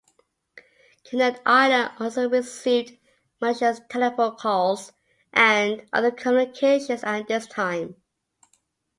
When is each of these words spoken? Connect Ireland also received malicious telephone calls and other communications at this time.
Connect 1.07 1.43
Ireland 1.45 1.91
also 1.99 2.27
received 2.27 2.97
malicious 3.39 3.81
telephone 3.87 4.35
calls 4.35 4.93
and 5.31 5.85
other 5.93 6.09
communications 6.09 7.03
at 7.03 7.27
this 7.27 7.45
time. 7.45 7.95